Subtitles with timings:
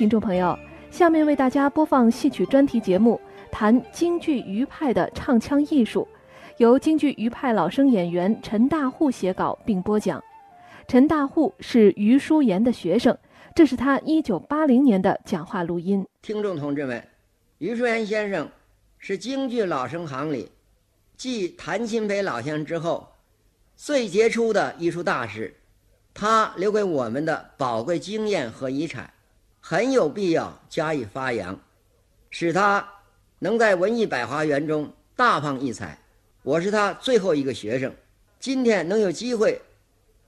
[0.00, 0.58] 听众朋友，
[0.90, 3.20] 下面为大家播放戏曲专题节目，
[3.52, 6.08] 谈京剧余派的唱腔艺术，
[6.56, 10.18] 由京剧余派老生演员陈大户写稿并播讲。
[10.88, 13.14] 陈大户是余淑妍的学生，
[13.54, 16.06] 这是他一九八零年的讲话录音。
[16.22, 17.06] 听众同志们，
[17.58, 18.48] 余淑妍先生
[18.96, 20.50] 是京剧老生行里
[21.18, 23.06] 继谭鑫培老先生之后
[23.76, 25.54] 最杰出的艺术大师，
[26.14, 29.12] 他留给我们的宝贵经验和遗产，
[29.70, 31.56] 很有必要加以发扬，
[32.28, 32.88] 使他
[33.38, 35.96] 能在文艺百花园中大放异彩。
[36.42, 37.94] 我是他最后一个学生，
[38.40, 39.62] 今天能有机会。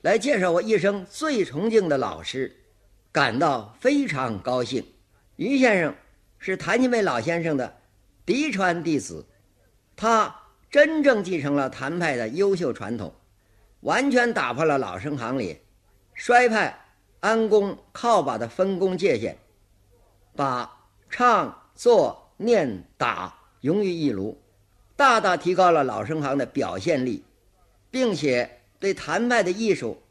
[0.03, 2.55] 来介绍我一生最崇敬的老师，
[3.11, 4.87] 感到非常高兴。
[5.35, 5.93] 于先生
[6.39, 7.81] 是谭鑫培老先生的
[8.25, 9.27] 嫡传弟子，
[9.97, 10.33] 他
[10.71, 13.13] 真正继承了谭派的优秀传统，
[13.81, 15.59] 完全打破了老生行里
[16.15, 16.79] 衰派
[17.19, 19.37] 安功靠把的分工界限，
[20.35, 24.41] 把唱做念打融于一炉，
[24.97, 27.25] 大大提高了老生行的表现力，
[27.91, 28.59] 并且。
[28.83, 30.03] 对谭派的艺术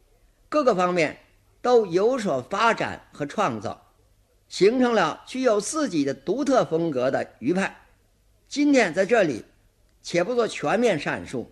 [0.47, 1.17] 各个方面
[1.61, 3.85] 都有所发展和创造，
[4.47, 7.83] 形成了具有自己的独特风格的余派。
[8.47, 9.43] 今天在这里，
[10.01, 11.51] 且不做全面阐述，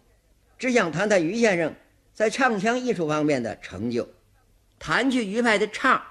[0.58, 1.76] 只想谈谈余先生
[2.14, 4.08] 在唱腔艺术方面的成就。
[4.80, 6.02] 弹去余派的唱，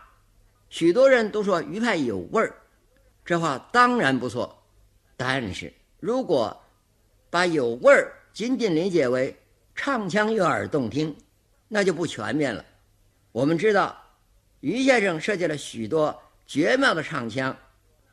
[0.69, 2.55] 许多人都说余派有味儿，
[3.24, 4.62] 这话当然不错。
[5.16, 6.56] 但是如果
[7.30, 9.36] 把有味儿仅仅理解为
[9.75, 11.16] 唱腔悦耳动听，
[11.69, 12.64] 那就不全面了。
[13.33, 13.97] 我们知道，
[14.60, 17.56] 于先生设计了许多绝妙的唱腔，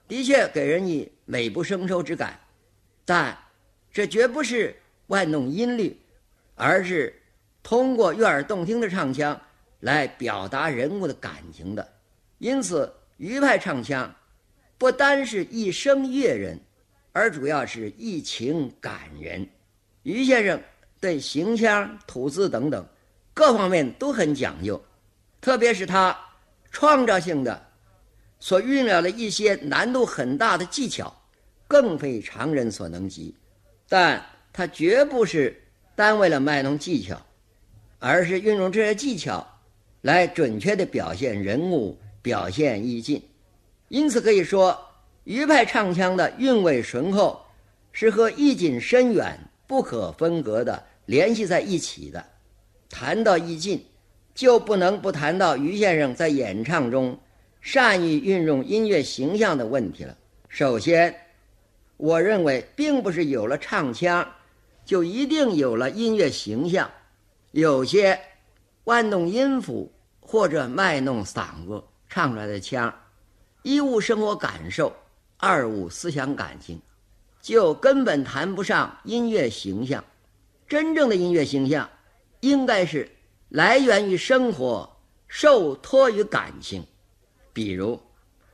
[0.07, 2.39] 的确给人以美不胜收之感。
[3.05, 3.37] 但
[3.91, 4.75] 这绝不是
[5.07, 5.99] 玩弄音律，
[6.55, 7.21] 而是
[7.61, 9.39] 通过悦耳动听的唱腔
[9.79, 11.94] 来表达人物的感情的。
[12.45, 14.13] 因此，余派唱腔
[14.77, 16.59] 不单是一声悦人，
[17.11, 19.47] 而主要是一情感人。
[20.03, 20.61] 余先生。
[20.97, 22.83] 对形腔、吐字等等
[23.31, 24.81] 各方面都很讲究，
[25.39, 26.17] 特别是他
[26.71, 27.63] 创造性的
[28.39, 31.13] 所运用了一些难度很大的技巧，
[31.67, 33.35] 更非常人所能及。
[33.87, 35.61] 但他绝不是
[35.95, 37.21] 单为了卖弄技巧，
[37.99, 39.45] 而是运用这些技巧
[40.01, 43.21] 来准确地表现人物、表现意境。
[43.87, 44.75] 因此可以说，
[45.25, 47.45] 余派唱腔的韵味醇厚，
[47.91, 50.83] 是和意境深远不可分割的。
[51.05, 52.25] 联系在一起的，
[52.89, 53.85] 谈到意境，
[54.33, 57.19] 就不能不谈到余先生在演唱中
[57.61, 60.17] 善于运用音乐形象的问题了。
[60.49, 61.15] 首先，
[61.97, 64.27] 我认为并不是有了唱腔，
[64.83, 66.89] 就一定有了音乐形象。
[67.51, 68.19] 有些
[68.85, 71.83] 玩弄音符或者卖弄嗓子
[72.15, 72.95] 唱出来的腔，
[73.61, 74.95] 一无生活感受，
[75.35, 76.81] 二无思想感情，
[77.41, 80.01] 就根本谈不上音乐形象。
[80.65, 81.89] 真正的音乐形象，
[82.39, 83.11] 应该是
[83.49, 84.89] 来源于生活，
[85.27, 86.87] 受托于感情。
[87.51, 88.01] 比如，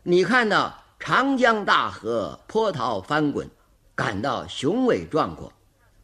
[0.01, 3.47] 你看到长江大河波涛翻滚，
[3.93, 5.51] 感到雄伟壮阔；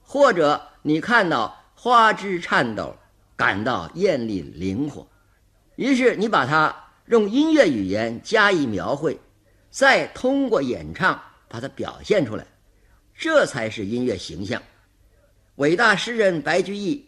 [0.04, 2.96] 或者你看到花枝颤抖，
[3.36, 5.08] 感到艳丽灵活。
[5.76, 9.18] 于是你把它用音乐语言加以描绘，
[9.70, 12.46] 再通过演唱把它表现出来，
[13.16, 14.62] 这才是音乐形象。
[15.56, 17.06] 伟大诗人白居易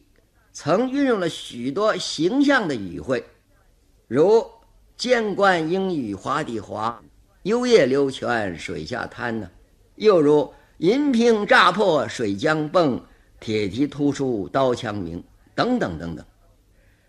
[0.52, 3.24] 曾运用了许多形象的语汇，
[4.08, 4.46] 如
[4.98, 7.02] “间关莺语滑底滑，
[7.44, 9.48] 幽咽流泉水下滩”呢；
[9.96, 13.02] 又如“银瓶乍破水浆迸，
[13.40, 15.24] 铁蹄突出刀枪鸣”
[15.54, 16.26] 等等等等，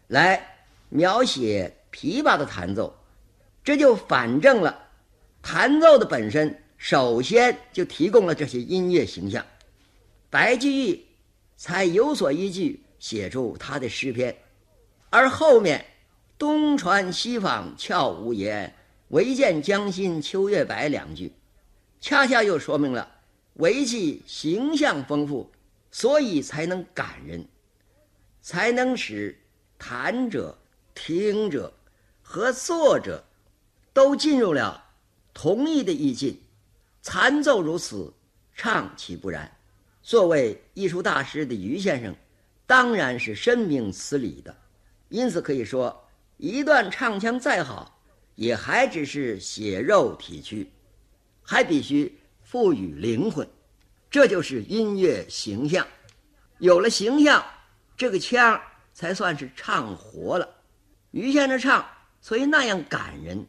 [0.09, 0.45] 来
[0.89, 2.97] 描写琵琶的弹奏，
[3.63, 4.89] 这就反证了
[5.43, 9.45] 弹奏的本身首先就提供了这些音乐形象。
[10.29, 11.07] 白居易。
[11.63, 14.35] 才有所依据写出他的诗篇，
[15.11, 15.85] 而后面
[16.39, 18.75] “东船西舫悄无言，
[19.09, 21.35] 唯见江心秋月白”两句，
[22.01, 23.07] 恰恰又说明了
[23.57, 25.53] 围棋形象丰富，
[25.91, 27.47] 所以才能感人，
[28.41, 29.39] 才能使
[29.79, 30.57] 弹者、
[30.95, 31.71] 听者
[32.31, 33.25] 和作者
[33.93, 34.85] 都进入了
[35.35, 36.41] 同一的意境。
[37.03, 38.15] 弹奏如此，
[38.55, 39.51] 唱岂不然？
[40.01, 42.15] 作为艺术大师的于先生，
[42.69, 44.57] 当然是深明此理的。
[45.09, 48.01] 因此可以说，一段唱腔再好，
[48.37, 50.71] 也还只是血肉体躯，
[51.43, 53.45] 还必须赋予灵魂。
[54.09, 55.85] 这就是音乐形象。
[56.59, 57.45] 有了形象，
[57.97, 58.63] 这个腔
[58.95, 60.49] 才算是唱活了。
[61.11, 61.85] 于先生唱，
[62.21, 63.47] 所以那样感人，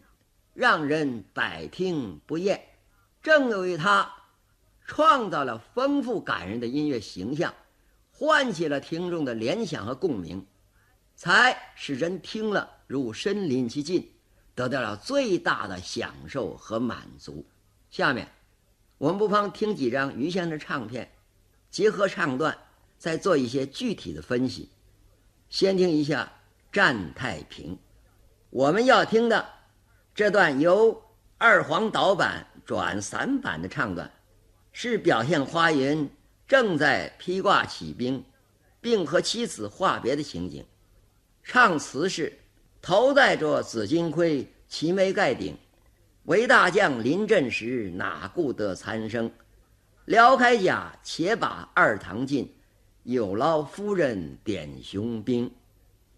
[0.54, 2.62] 让人百听不厌。
[3.22, 4.12] 正由于他
[4.88, 7.54] 创造了丰富感人的音乐形象，
[8.12, 10.46] 唤起了听众的联想和共鸣，
[11.16, 14.10] 才使人听了如身临其境，
[14.56, 17.46] 得到了最大的享受和满足。
[17.90, 18.28] 下面，
[18.98, 21.12] 我们不妨听几张余先生的唱片，
[21.70, 22.58] 结合唱段，
[22.98, 24.70] 再做一些具体的分析。
[25.50, 26.32] 先听一下
[26.74, 27.76] 《战太平》，
[28.52, 29.48] 我们要听的
[30.14, 31.02] 这段由
[31.38, 34.12] 二黄导板转散板的唱段，
[34.74, 36.10] 是表现花云
[36.46, 38.22] 正在披挂起兵，
[38.82, 40.66] 并和妻子话别的情景。
[41.42, 42.38] 唱词是：
[42.82, 45.58] 头戴着紫金盔，齐眉盖顶，
[46.24, 49.32] 为大将临阵时，哪顾得残生？
[50.04, 52.54] 撩开甲，且把二堂进。
[53.04, 55.50] 有劳夫人点雄兵，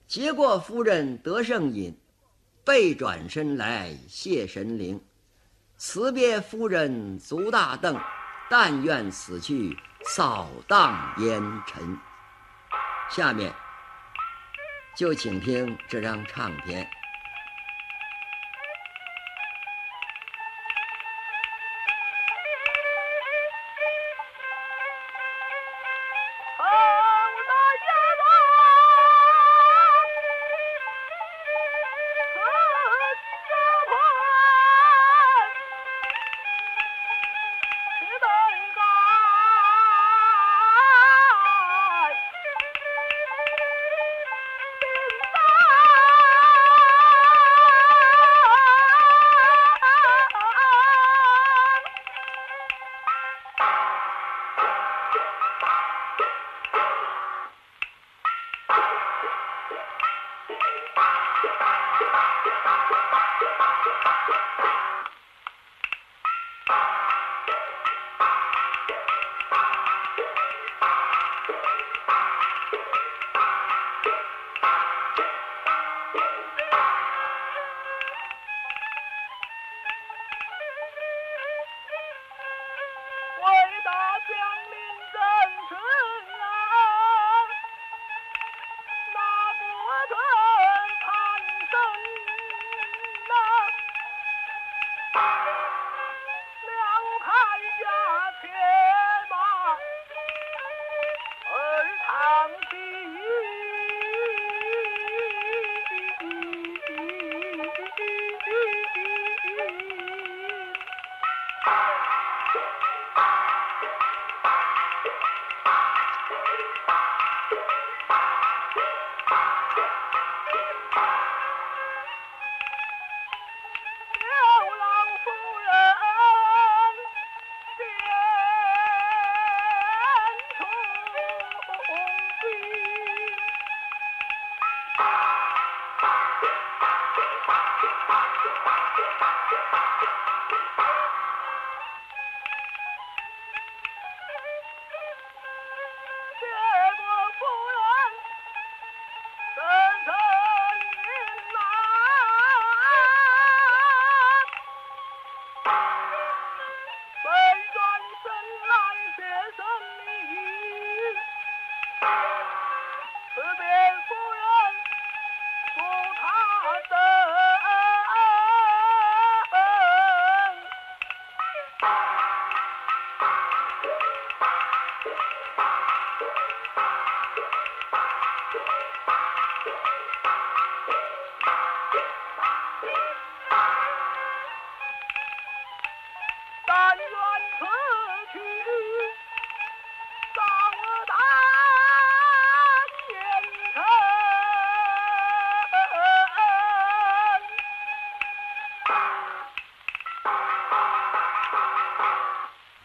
[0.07, 1.95] 结果夫人得胜饮，
[2.65, 5.01] 背转身来谢神灵。
[5.77, 7.99] 辞别夫人足大凳，
[8.49, 11.97] 但愿此去扫荡烟尘。
[13.09, 13.53] 下面
[14.95, 16.87] 就请听这张唱片。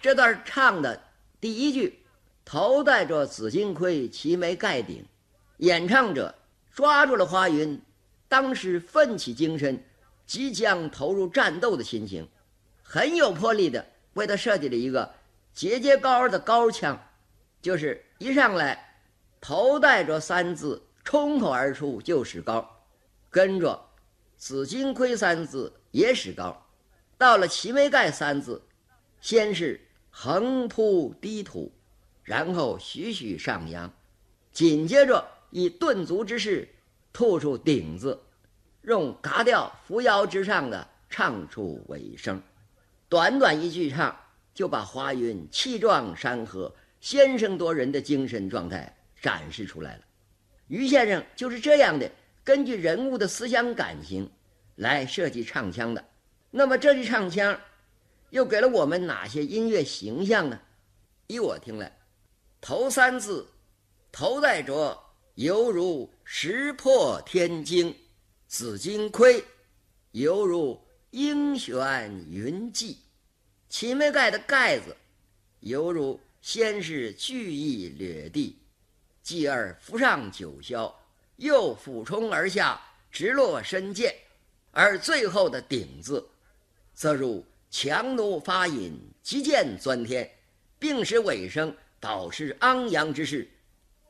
[0.09, 1.03] 这段唱的
[1.39, 2.03] 第一句，
[2.43, 5.05] 头戴着紫金盔，齐眉盖顶，
[5.59, 6.35] 演唱者
[6.73, 7.79] 抓住了花云
[8.27, 9.85] 当时奋起精神，
[10.25, 12.27] 即将投入战斗的心情，
[12.83, 13.85] 很有魄力的
[14.15, 15.13] 为他设计了一个
[15.53, 16.99] 节节高的高腔，
[17.61, 19.03] 就是一上来
[19.43, 22.67] 头戴着三字冲口而出就是高，
[23.29, 23.79] 跟着
[24.39, 26.67] 紫金盔三字也使高，
[27.19, 28.63] 到了齐眉盖三字，
[29.21, 29.79] 先是。
[30.11, 31.73] 横扑低吐，
[32.23, 33.93] 然后徐徐上扬，
[34.53, 36.69] 紧接着以顿足之势
[37.13, 38.21] 吐出顶字，
[38.83, 42.43] 用嘎调扶摇之上的唱出尾声。
[43.09, 44.15] 短短一句唱，
[44.53, 50.03] 就把华云气壮山河、先声夺人的精神状态展示出来了。
[50.67, 52.11] 于先生就是这样的，
[52.45, 54.31] 根据人物的思想感情
[54.75, 56.05] 来设计唱腔的。
[56.51, 57.59] 那么这句唱腔，
[58.31, 60.61] 又给了我们哪些音乐形象呢？
[61.27, 61.99] 依我听来，
[62.61, 63.47] 头三字
[64.13, 64.99] “头戴着”
[65.37, 67.95] 犹如石破天惊，
[68.47, 69.45] 紫金盔
[70.13, 70.81] 犹如
[71.11, 72.99] 鹰旋云际，
[73.69, 74.97] 齐眉盖的盖子
[75.61, 78.59] 犹如先是巨翼掠地，
[79.23, 80.93] 继而浮上九霄，
[81.37, 82.81] 又俯冲而下，
[83.11, 84.15] 直落深涧，
[84.71, 86.27] 而最后的顶字，
[86.95, 90.31] 则如强弩发引，急箭钻天。
[90.81, 93.51] 并使尾声导致昂扬之势，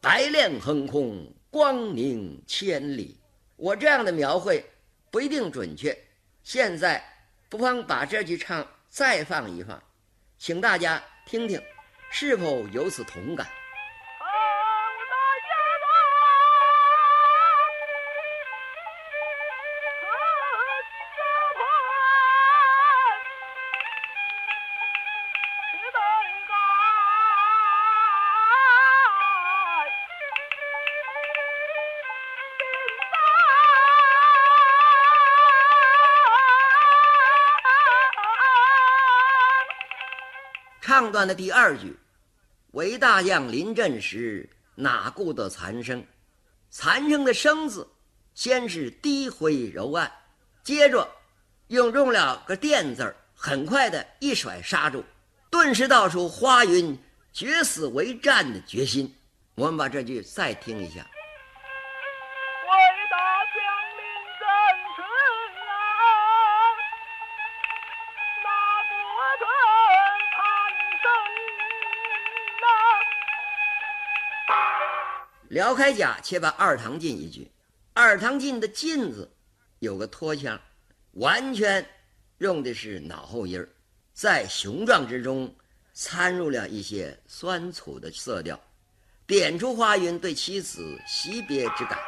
[0.03, 3.17] 白练横空，光明千里。
[3.57, 4.62] 我这样的描绘
[5.11, 5.97] 不一定准确，
[6.43, 7.03] 现在
[7.49, 9.83] 不妨把这句唱再放一放，
[10.37, 11.59] 请大家听听，
[12.11, 13.49] 是否有此同感？
[40.99, 41.97] 上段的第二句
[42.75, 46.05] ，“为大将临阵时，哪顾得残生？”
[46.71, 47.87] 残生的“生”字，
[48.35, 50.11] 先是低回柔按，
[50.64, 51.09] 接着
[51.69, 55.05] 又用了个“电”字很快的一甩刹住，
[55.49, 56.99] 顿时道出花云
[57.33, 59.14] 决死为战的决心。
[59.55, 61.09] 我们把这句再听一下。
[75.59, 77.50] 撩开甲，且把二堂进一句。
[77.93, 79.29] 二堂进的“进”字
[79.81, 80.57] 有个拖腔，
[81.15, 81.85] 完全
[82.38, 83.69] 用的是脑后音儿，
[84.12, 85.53] 在雄壮之中
[85.93, 88.61] 掺入了一些酸楚的色调，
[89.27, 91.99] 点出花云对妻子惜别之感。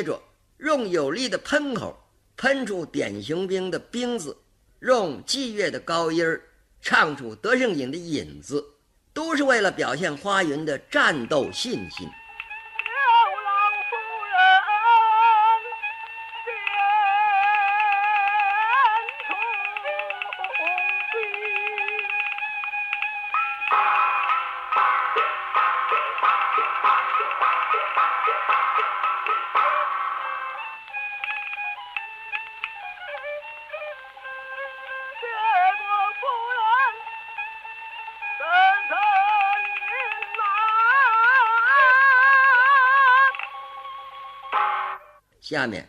[0.00, 0.18] 接着
[0.56, 1.94] 用有力的喷口
[2.38, 4.34] 喷出典型兵的“兵”字，
[4.78, 6.42] 用祭月的高音儿
[6.80, 8.64] 唱出德胜引的“引”子，
[9.12, 12.08] 都是为了表现花云的战斗信心。
[45.50, 45.88] 下面，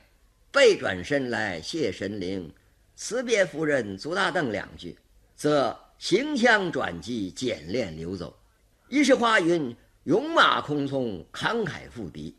[0.51, 2.51] 背转身来谢神灵，
[2.96, 4.98] 辞别夫人足大凳两句，
[5.36, 8.36] 则行枪转机，简练流走。
[8.89, 9.75] 一是花云
[10.06, 12.36] 勇马空匆，慷慨赴敌。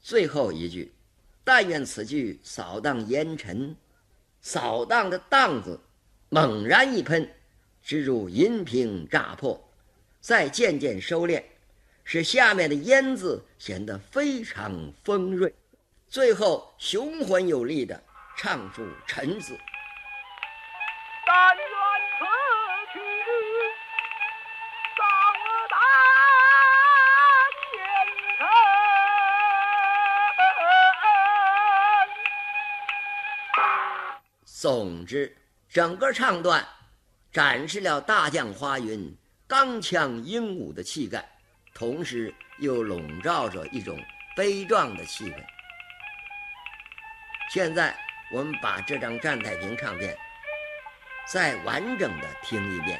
[0.00, 0.90] 最后一句，
[1.44, 3.76] 但愿此句扫荡烟尘，
[4.40, 5.78] 扫荡的荡字
[6.30, 7.28] 猛然一喷，
[7.82, 9.62] 直入银瓶炸破，
[10.22, 11.42] 再渐渐收敛，
[12.02, 15.52] 使下面的烟字显得非常锋锐。
[16.12, 18.04] 最后雄浑有力的
[18.36, 19.58] 唱出“臣”字。
[21.24, 21.64] 但愿
[22.18, 22.26] 此
[22.92, 23.00] 曲
[24.94, 25.00] 上
[25.70, 25.74] 丹
[27.70, 27.72] 田
[28.36, 28.44] 城。
[34.44, 35.34] 总之，
[35.70, 36.62] 整个唱段
[37.32, 39.16] 展示了大将花云
[39.46, 41.26] 刚强英武的气概，
[41.72, 43.98] 同时又笼罩着一种
[44.36, 45.42] 悲壮的气氛。
[47.52, 47.94] 现在
[48.30, 50.16] 我们把这张战太平唱片
[51.26, 52.98] 再完整的听一遍。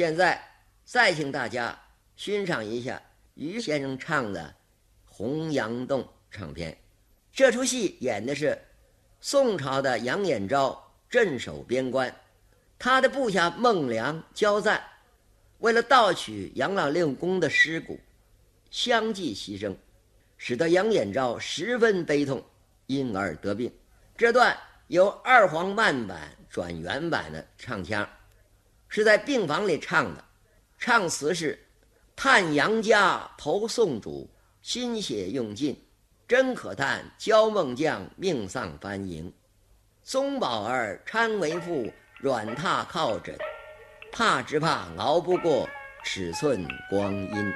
[0.00, 0.42] 现在
[0.82, 1.78] 再请大家
[2.16, 3.02] 欣赏一下
[3.34, 4.40] 于先生唱的
[5.12, 6.74] 《洪阳洞》唱片。
[7.30, 8.58] 这出戏演的是
[9.20, 12.10] 宋朝的杨延昭镇守边关，
[12.78, 14.82] 他的部下孟良、焦赞
[15.58, 18.00] 为了盗取杨老令公的尸骨，
[18.70, 19.76] 相继牺牲，
[20.38, 22.42] 使得杨延昭十分悲痛，
[22.86, 23.70] 因而得病。
[24.16, 28.08] 这段由二黄慢版转原版的唱腔。
[28.90, 30.24] 是在病房里唱的，
[30.76, 31.58] 唱词是
[32.16, 34.28] ：“叹杨家投宋主，
[34.60, 35.80] 心血用尽，
[36.26, 39.32] 真可叹焦梦将命丧翻营。
[40.02, 43.38] 宗宝儿搀为父，软榻靠枕，
[44.10, 45.68] 怕只怕熬不过
[46.02, 47.52] 尺寸光阴。”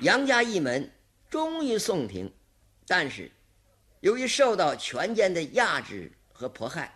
[0.00, 0.90] 杨家一门
[1.28, 2.32] 终于送停，
[2.86, 3.30] 但是
[4.00, 6.90] 由于受到权奸的压制和迫害，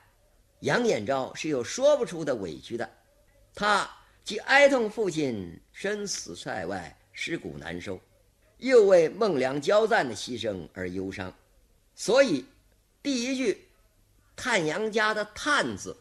[0.60, 2.90] 杨延昭是有说不出的委屈的。
[3.54, 3.88] 他
[4.24, 8.00] 既哀痛父亲身死塞外，尸骨难收，
[8.56, 11.32] 又为孟良交赞的牺牲而忧伤，
[11.94, 12.42] 所以
[13.02, 13.68] 第一句
[14.34, 15.94] “探杨家”的“探”字，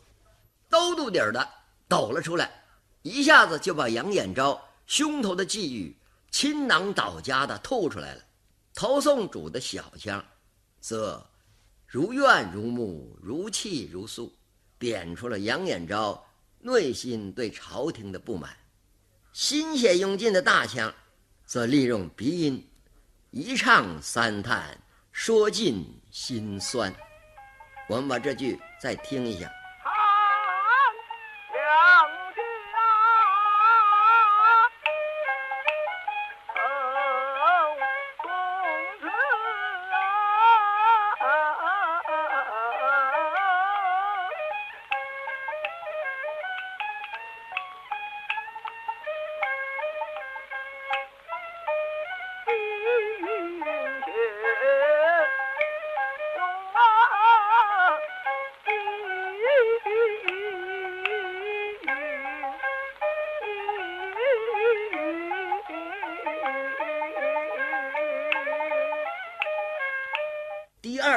[0.69, 1.45] 兜肚底儿的
[1.89, 2.49] 抖了出来，
[3.01, 5.93] 一下子就把杨延昭胸头的际遇
[6.33, 8.21] 倾囊倒家的吐出来了。
[8.73, 10.25] 投送主的小腔，
[10.79, 11.23] 则
[11.85, 14.35] 如怨如慕，如泣如诉，
[14.79, 16.25] 点出了杨延昭
[16.57, 18.49] 内心对朝廷的不满；
[19.31, 20.91] 心血用尽的大腔，
[21.45, 22.67] 则利用鼻音，
[23.29, 24.75] 一唱三叹，
[25.11, 26.91] 说尽心酸。
[27.87, 29.51] 我们把这句再听一下。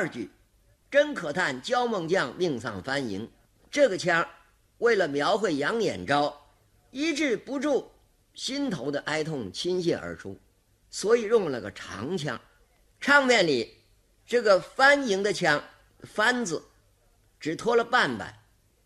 [0.08, 0.30] 句，
[0.90, 3.30] 真可叹焦梦将命丧翻营。
[3.70, 4.26] 这个腔，
[4.78, 6.48] 为了描绘杨延昭
[6.90, 7.90] 抑制不住
[8.34, 10.38] 心头的哀痛倾泻而出，
[10.90, 12.40] 所以用了个长腔。
[13.00, 13.76] 唱面里
[14.26, 15.62] 这个翻营的腔
[16.02, 16.64] “翻”字
[17.38, 18.34] 只拖了半板，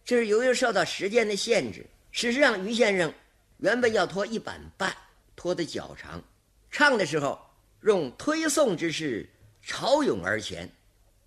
[0.04, 1.86] 这是由于受到时间的限制。
[2.10, 3.12] 事实上，于先生
[3.58, 4.94] 原本要拖一板半，
[5.36, 6.22] 拖得较长。
[6.70, 7.40] 唱的时候
[7.82, 9.28] 用推送之势
[9.62, 10.68] 潮涌而前，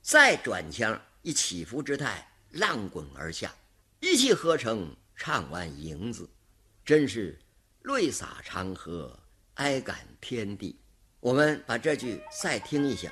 [0.03, 3.55] 再转腔以起伏之态浪滚而下，
[4.01, 6.29] 一气呵成唱完“营”子，
[6.83, 7.39] 真是
[7.83, 9.17] 泪洒长河，
[9.53, 10.77] 哀感天地。
[11.21, 13.09] 我们把这句再听一下。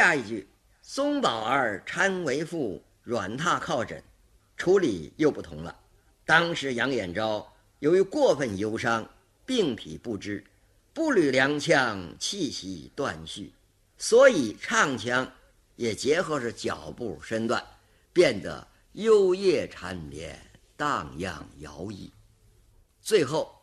[0.00, 0.48] 下一句，
[0.80, 4.02] 松宝儿搀为父，软榻靠枕，
[4.56, 5.78] 处理又不同了。
[6.24, 7.46] 当时杨延昭
[7.80, 9.06] 由于过分忧伤，
[9.44, 10.42] 病体不支，
[10.94, 13.52] 步履踉跄，气息断续，
[13.98, 15.30] 所以唱腔
[15.76, 17.62] 也结合着脚步身段，
[18.10, 20.34] 变得幽咽缠绵，
[20.78, 22.10] 荡漾摇曳。
[23.02, 23.54] 最后，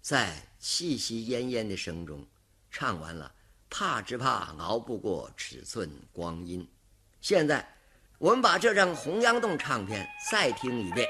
[0.00, 2.26] 在气息奄奄的声中，
[2.70, 3.30] 唱完了
[3.76, 6.64] “怕只怕熬不过尺寸光阴”。
[7.20, 7.68] 现在，
[8.18, 11.08] 我们把这张《洪崖洞》唱片再听一遍。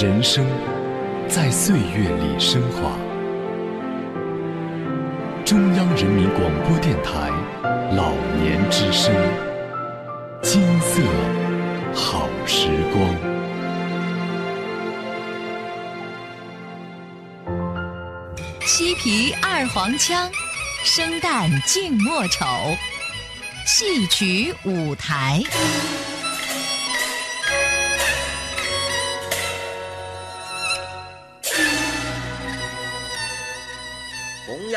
[0.00, 0.46] 人生
[1.26, 2.96] 在岁月里升华。
[5.44, 7.28] 中央人民广播电台
[7.96, 9.12] 老年之声，
[10.40, 11.02] 金色
[11.92, 13.12] 好时光。
[18.64, 20.30] 西皮二黄腔，
[20.84, 22.46] 生旦净末丑，
[23.66, 25.42] 戏曲舞台。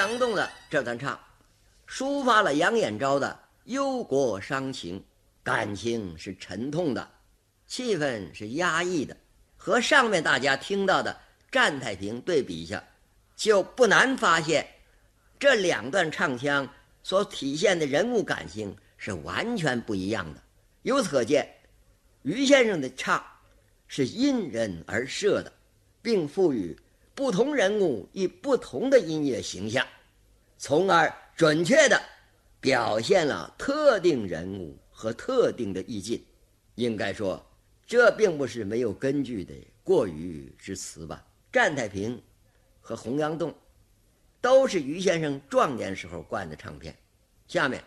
[0.02, 1.20] 阳洞的这段唱，
[1.88, 5.04] 抒发了杨延昭的忧国伤情，
[5.44, 7.08] 感情是沉痛的，
[7.68, 9.16] 气氛是压抑的，
[9.58, 11.16] 和上面大家听到的
[11.52, 12.84] 战太平对比一下，
[13.36, 14.68] 就不难发现，
[15.38, 16.68] 这两段唱腔
[17.04, 20.42] 所体现的人物感情是完全不一样的。
[20.82, 21.48] 由此可见，
[22.24, 23.24] 于先生的唱
[23.88, 25.54] 是因人而设的，
[26.02, 26.76] 并赋予
[27.22, 29.86] 不同人物以不同的音乐形象，
[30.58, 32.02] 从而准确地
[32.60, 36.20] 表现了特定人物和特定的意境。
[36.74, 37.40] 应该说，
[37.86, 39.54] 这并不是没有根据的
[39.84, 41.24] 过于之词吧。
[41.52, 42.20] 战太平
[42.80, 43.54] 和洪阳洞
[44.42, 46.98] 都是于先生壮年时候灌的唱片。
[47.48, 47.84] 下面，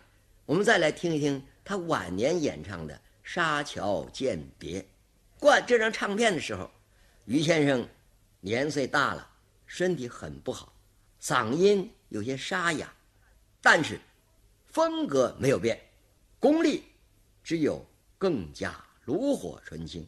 [0.47, 2.95] 我们再来听一听他晚年演唱的
[3.25, 4.81] 《沙桥饯别》。
[5.41, 6.71] 灌这张唱片的时候，
[7.25, 7.85] 于先生
[8.45, 9.27] 年岁大了，
[9.65, 10.71] 身体很不好，
[11.19, 12.93] 嗓音有些沙哑，
[13.63, 13.99] 但是
[14.67, 15.81] 风格没有变，
[16.39, 16.85] 功力
[17.43, 17.83] 只有
[18.19, 20.07] 更加炉火纯青。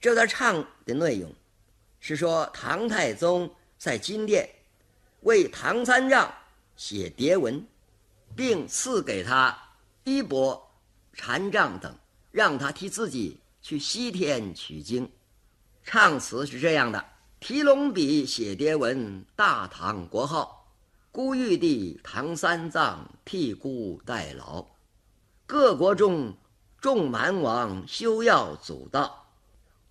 [0.00, 1.30] 这段唱的内容
[2.00, 4.48] 是说，唐太宗在金殿
[5.20, 6.34] 为唐三藏
[6.74, 7.62] 写牒文，
[8.34, 9.54] 并赐给他
[10.04, 10.58] 衣钵、
[11.12, 11.94] 禅杖等，
[12.30, 15.06] 让他替自己去西天取经。
[15.84, 17.04] 唱词是这样的：
[17.40, 20.66] 提龙笔写牒文，大唐国号，
[21.12, 24.66] 孤玉帝唐三藏替孤代劳，
[25.46, 26.36] 各国中
[26.80, 29.24] 众蛮王休要阻道，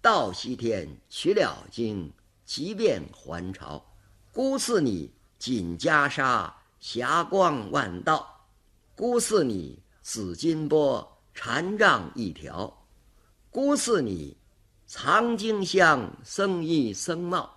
[0.02, 2.12] 到西天取了经，
[2.46, 3.82] 即便还朝。
[4.34, 8.28] 孤赐你锦袈裟，霞光万道；
[8.94, 12.72] 孤赐你紫金钵，禅杖一条；
[13.50, 14.36] 孤赐你
[14.90, 17.50] 藏经香，僧衣僧帽；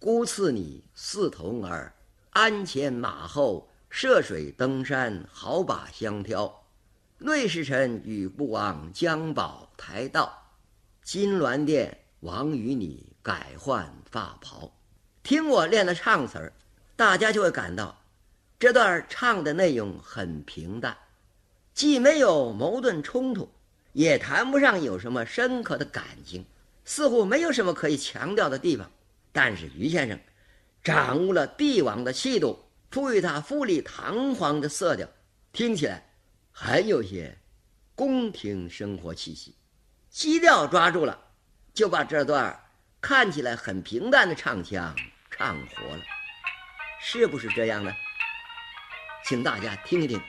[0.00, 1.94] 孤赐你四童儿，
[2.30, 6.64] 鞍前马后，涉水登山，好把相挑。
[7.18, 10.36] 内侍臣与不王将宝台到，
[11.04, 14.72] 金銮殿王与你改换发袍。
[15.22, 16.52] 听我练的唱词儿，
[16.96, 17.96] 大家就会感到
[18.58, 20.98] 这段唱的内容很平淡，
[21.72, 23.48] 既没有矛盾冲突，
[23.98, 26.46] 也谈不上有什么深刻的感情，
[26.84, 28.88] 似乎没有什么可以强调的地方。
[29.32, 30.16] 但是于先生
[30.84, 35.08] 掌握了帝王的气度，赋予他富丽堂皇的色调，
[35.52, 36.08] 听起来
[36.52, 37.36] 很有些
[37.96, 39.56] 宫廷生活气息。
[40.10, 41.18] 基调抓住了，
[41.74, 42.56] 就把这段
[43.00, 44.94] 看起来很平淡的唱腔
[45.28, 46.02] 唱活了，
[47.02, 47.90] 是不是这样呢？
[49.24, 50.22] 请大家听一听。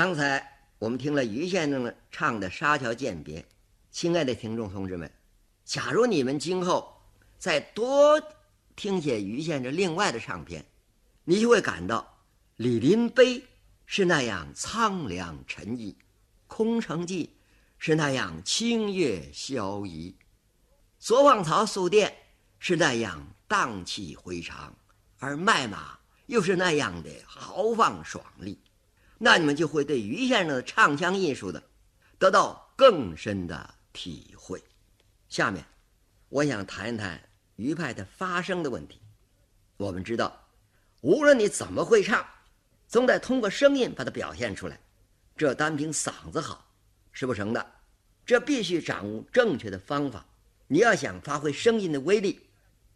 [0.00, 3.42] 刚才我们听了于先生唱的《沙桥饯别》，
[3.90, 5.12] 亲爱的听众同志们，
[5.62, 6.90] 假如你们今后
[7.36, 8.18] 再多
[8.74, 10.64] 听些于先生另外的唱片，
[11.24, 12.18] 你就会感到
[12.56, 13.44] 李林碑
[13.84, 15.94] 是那样苍凉沉寂，
[16.46, 17.36] 空城计
[17.76, 20.16] 是那样清越萧逸，
[20.98, 22.10] 左望曹宿店
[22.58, 24.74] 是那样荡气回肠，
[25.18, 28.58] 而麦马又是那样的豪放爽利，
[29.22, 31.62] 那你们就会对于先生的唱腔艺术的
[32.18, 34.62] 得到更深的体会。
[35.28, 35.62] 下面，
[36.30, 37.20] 我想谈一谈
[37.56, 38.98] 于派的发声的问题。
[39.76, 40.48] 我们知道，
[41.02, 42.26] 无论你怎么会唱，
[42.88, 44.80] 总得通过声音把它表现出来，
[45.36, 46.72] 这单凭嗓子好
[47.12, 47.74] 是不成的，
[48.24, 50.24] 这必须掌握正确的方法。
[50.66, 52.40] 你要想发挥声音的威力，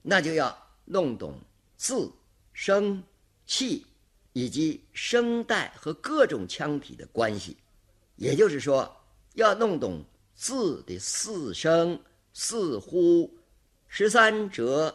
[0.01, 0.57] 那就要
[0.87, 1.39] 弄懂
[1.77, 2.11] 字、
[2.55, 3.05] 声、
[3.45, 3.87] 气
[4.35, 7.57] 以及声带和各种腔体的关系，
[8.17, 8.95] 也就是说，
[9.35, 10.05] 要弄懂
[10.35, 11.99] 字的四声、
[12.33, 13.33] 四呼、
[13.87, 14.93] 十三折，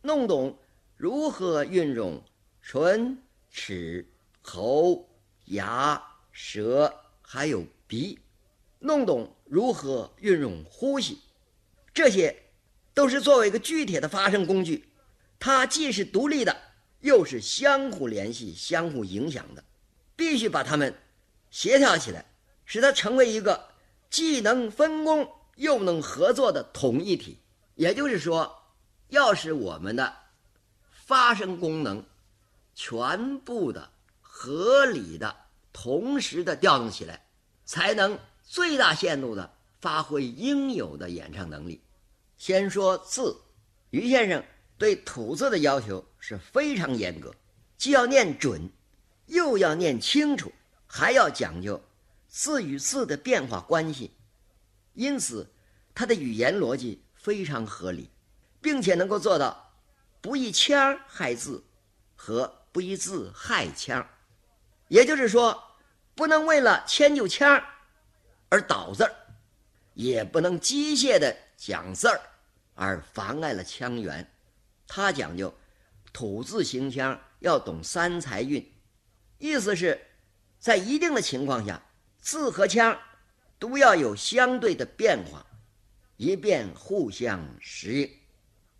[0.00, 0.58] 弄懂
[0.96, 2.22] 如何运用
[2.62, 4.06] 唇、齿、
[4.40, 5.06] 喉、
[5.44, 6.02] 牙、
[6.32, 8.18] 舌，还有鼻，
[8.78, 11.18] 弄懂如何运用呼吸。
[11.92, 12.34] 这些
[12.94, 14.88] 都是作为一个具体的发声工具，
[15.38, 16.56] 它既是独立的，
[17.00, 19.64] 又是相互联系、相互影响的，
[20.16, 20.94] 必须把它们
[21.50, 22.24] 协调起来，
[22.64, 23.68] 使它成为一个
[24.08, 27.38] 既能分工又能合作的统一体。
[27.74, 28.62] 也就是说，
[29.08, 30.16] 要使我们的
[30.90, 32.04] 发声功能
[32.74, 33.90] 全部的、
[34.20, 35.34] 合理的、
[35.72, 37.26] 同时的调动起来，
[37.64, 39.56] 才能最大限度的。
[39.80, 41.80] 发挥应有的演唱能力。
[42.36, 43.34] 先说字，
[43.88, 44.44] 于先生
[44.76, 47.34] 对吐字的要求是非常严格，
[47.76, 48.70] 既要念准，
[49.26, 50.52] 又要念清楚，
[50.86, 51.82] 还要讲究
[52.28, 54.14] 字与字的变化关系。
[54.94, 55.50] 因此，
[55.94, 58.08] 他的语言逻辑非常合理，
[58.60, 59.74] 并且能够做到
[60.20, 61.64] 不以腔害字
[62.14, 64.06] 和不以字害腔。
[64.86, 65.60] 也就是说，
[66.14, 67.60] 不能为了迁就腔
[68.48, 69.12] 而倒字儿。
[69.94, 72.20] 也不能机械的讲字儿，
[72.74, 74.26] 而妨碍了腔源。
[74.86, 75.52] 他讲究
[76.12, 78.64] 吐字行腔，要懂三才韵，
[79.38, 80.00] 意思是，
[80.58, 81.82] 在一定的情况下，
[82.18, 82.98] 字和腔
[83.58, 85.44] 都要有相对的变化，
[86.16, 88.10] 以便互相适应。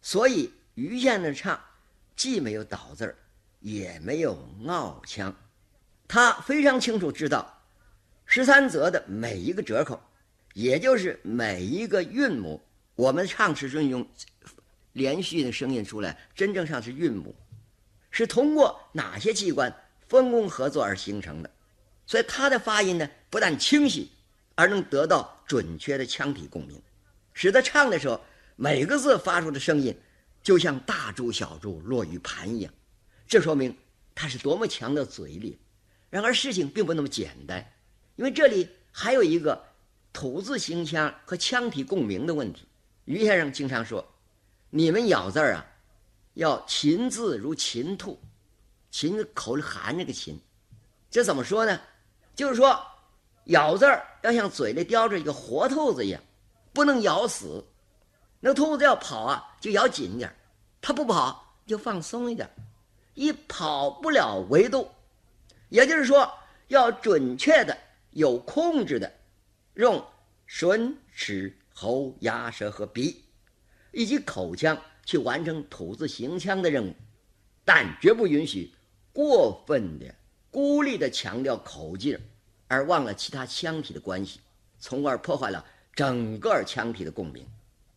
[0.02, 1.60] 所以于先生唱
[2.16, 3.16] 既没有倒字儿，
[3.60, 5.34] 也没有拗腔，
[6.08, 7.62] 他非常清楚知道
[8.24, 10.00] 十三则的每一个折口。
[10.52, 12.60] 也就是每一个韵母，
[12.96, 14.04] 我们唱是运用
[14.92, 17.34] 连续的声音出来，真正上是韵母，
[18.10, 19.74] 是通过哪些器官
[20.08, 21.50] 分工合作而形成的。
[22.06, 24.10] 所以它的发音呢，不但清晰，
[24.54, 26.80] 而能得到准确的腔体共鸣，
[27.32, 28.20] 使得唱的时候
[28.56, 29.96] 每个字发出的声音
[30.42, 32.72] 就像大珠小珠落玉盘一样。
[33.26, 33.76] 这说明
[34.14, 35.58] 它是多么强的嘴力。
[36.08, 37.64] 然而事情并不那么简单，
[38.16, 39.68] 因为这里还有一个。
[40.12, 42.66] 吐字形腔和腔体共鸣的问题，
[43.04, 44.04] 于先生经常说
[44.70, 45.66] ：“你们咬字儿啊，
[46.34, 48.18] 要勤字如勤兔，
[48.90, 50.40] 勤口里含着个勤，
[51.10, 51.80] 这怎么说呢？
[52.36, 52.80] 就是说，
[53.46, 56.22] 咬字儿要像嘴里叼着一个活兔子一样，
[56.72, 57.64] 不能咬死。
[58.38, 60.34] 那兔子要跑啊，就咬紧点儿；
[60.80, 62.54] 它不跑就放松一点儿，
[63.14, 64.88] 以跑不了为度。
[65.68, 66.32] 也就是说，
[66.68, 67.76] 要准确的、
[68.10, 69.12] 有控制的。”
[69.74, 70.04] 用
[70.46, 73.24] 唇、齿、喉、牙、舌和鼻，
[73.92, 76.94] 以及口腔去完成吐字行腔的任务，
[77.64, 78.72] 但绝不允许
[79.12, 80.14] 过分的、
[80.50, 82.18] 孤立的强调口劲，
[82.68, 84.40] 而忘了其他腔体的关系，
[84.78, 85.64] 从而破坏了
[85.94, 87.46] 整个腔体的共鸣。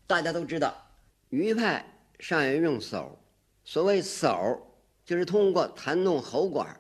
[0.08, 0.76] 大家都知道，
[1.30, 1.86] 余派
[2.20, 3.18] 善于用手，
[3.64, 4.66] 所谓手，
[5.06, 6.80] 就是通过弹动喉管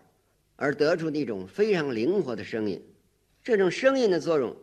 [0.55, 2.82] 而得出的一种非常灵活的声音。
[3.43, 4.55] 这种声音的作用。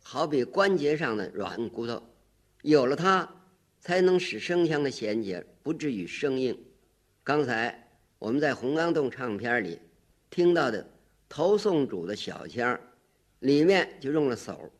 [0.00, 2.02] 好比关节上的软骨头，
[2.62, 3.28] 有了它，
[3.88, 6.54] 才能使声腔的衔接不至于生硬。
[7.24, 9.80] 刚才我们在洪刚洞唱片里
[10.28, 10.86] 听到的
[11.26, 12.78] 头送主的小腔，
[13.38, 14.70] 里面就用了手，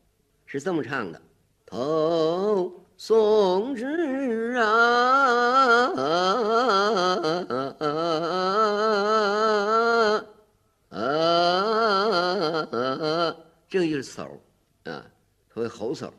[0.45, 1.19] 是这么唱的：
[1.65, 5.91] 头送之啊，
[13.67, 14.39] 这就是手
[14.83, 15.03] 啊。
[15.55, 16.13] 为喉手，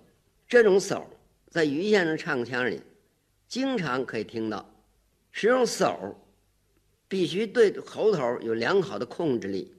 [0.49, 1.07] 这种手
[1.51, 2.81] 在于先生唱腔里
[3.49, 4.65] 经常可以听到。
[5.33, 6.17] 使用手
[7.09, 9.75] 必须对喉头有良好的控制力，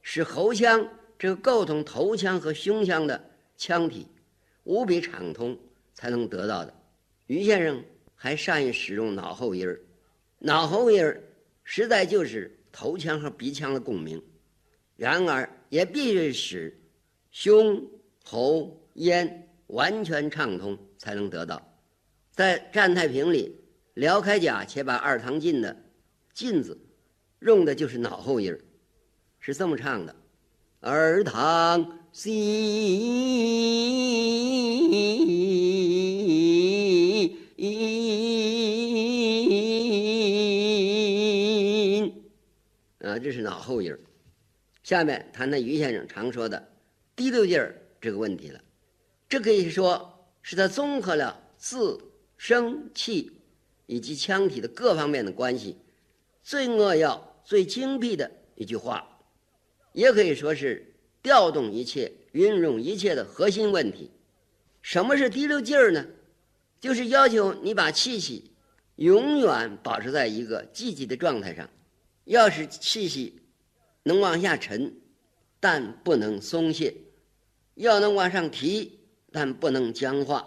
[0.00, 0.86] 使喉腔
[1.18, 4.06] 这个构成头腔和胸腔的腔体
[4.64, 5.58] 无比畅通
[5.94, 6.74] 才能得到的。
[7.26, 7.82] 于先生
[8.14, 9.80] 还善于使用脑后音儿，
[10.38, 11.22] 脑后音儿
[11.64, 14.22] 实在就是头腔和鼻腔的共鸣，
[14.96, 16.80] 然而也必须使
[17.30, 17.84] 胸
[18.24, 21.60] 喉咽完全畅通才能得到。
[22.30, 23.56] 在占太平里，
[23.94, 25.74] 辽开甲且把二堂进的
[26.32, 26.78] “进”字
[27.40, 28.60] 用的就是脑后音儿，
[29.40, 30.14] 是这么唱的
[30.80, 32.32] ：“二堂心。”
[43.00, 43.98] 啊，这是脑后音儿。
[44.82, 46.68] 下面谈谈于先生常说的
[47.16, 48.60] 第六劲儿这个问题了。
[49.32, 51.98] 这可以说是他综合了字、
[52.36, 53.32] 声、气
[53.86, 55.78] 以及腔体的各方面的关系，
[56.42, 59.22] 最扼要、最精辟的一句话，
[59.94, 64.10] 也可以说是调动一切、运用一切的核心问题。
[64.82, 66.06] 什么是第六劲儿呢？
[66.78, 68.50] 就是要求你把气息
[68.96, 71.70] 永远保持在一个积极的状态上，
[72.24, 73.40] 要使气息
[74.02, 74.94] 能往下沉，
[75.58, 76.92] 但不能松懈；
[77.76, 78.98] 要能往上提，
[79.32, 80.44] 但不能僵化；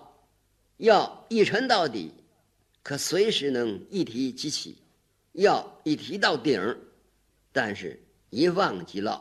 [0.78, 2.12] 要一沉到底，
[2.84, 4.76] 可随时能一提即起；
[5.34, 6.78] 要一提到顶儿，
[7.52, 9.20] 但是一放即落；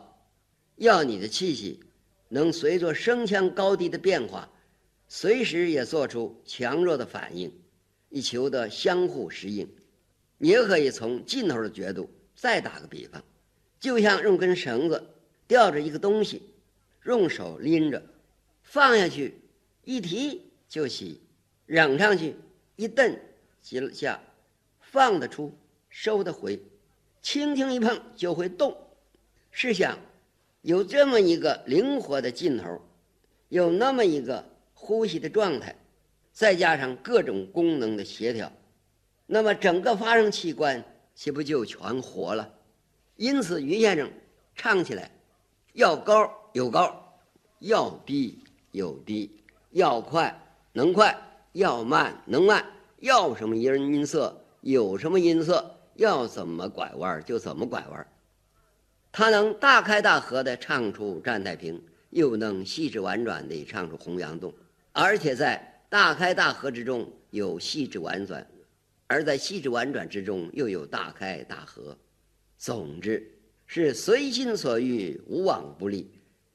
[0.77, 1.81] 要你的气息
[2.29, 4.49] 能随着声腔高低的变化，
[5.09, 7.51] 随时也做出强弱的反应，
[8.11, 9.69] 以求得相互适应。
[10.37, 13.23] 你也可以从尽头的角度再打个比方。
[13.81, 15.11] 就像用根绳子
[15.47, 16.43] 吊着一个东西，
[17.05, 18.03] 用手拎着，
[18.63, 19.35] 放下去
[19.85, 21.21] 一提就起，
[21.67, 22.37] 扔上去
[22.77, 23.19] 一蹬
[23.61, 24.21] 几下，
[24.81, 25.53] 放得出，
[25.89, 26.61] 收得回，
[27.23, 28.77] 轻轻一碰就会动。
[29.51, 29.99] 试想，
[30.63, 32.81] 有这么一个灵活的劲头，
[33.49, 35.77] 有那么一个呼吸的状态，
[36.33, 38.53] 再加上各种功能的协调，
[39.27, 42.53] 那么整个发声器官岂不就全活了？
[43.17, 44.11] 因此，于先生
[44.57, 45.11] 唱起来
[45.75, 47.21] 要高有高，
[47.61, 48.39] 要低
[48.73, 49.31] 有低，
[49.75, 50.33] 要快
[50.73, 51.13] 能快，
[51.51, 52.65] 要慢能慢，
[53.01, 58.07] 要什么音音色有什么音色，要怎么拐弯就怎么拐弯。
[59.11, 64.55] 他能大开大合地唱出占太平，又能细致婉转地唱出洪阳洞，
[64.93, 68.47] 而且在大开大合之中有细致婉转，
[69.09, 71.99] 而在细致婉转之中又有大开大合。
[72.57, 73.29] 总之
[73.67, 76.09] 是随心所欲，无往不利，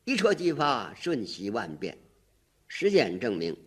[0.05, 1.97] 一触即发，瞬息万变。
[2.71, 3.57] 实践证明，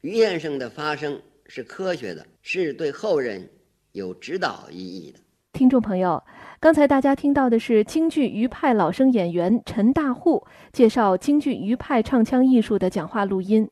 [0.00, 3.48] 于先生的发声是科学的，是对后人
[3.92, 5.20] 有指导意义的。
[5.52, 6.22] 听众朋友，
[6.58, 13.68] 刚才大家听到的是京剧余派老生演员陈大户介绍京剧余派唱腔艺术的讲话录音。